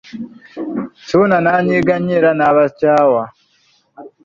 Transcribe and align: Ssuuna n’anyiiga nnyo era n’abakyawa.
Ssuuna 0.99 1.37
n’anyiiga 1.45 1.95
nnyo 1.99 2.13
era 2.19 2.31
n’abakyawa. 2.35 3.23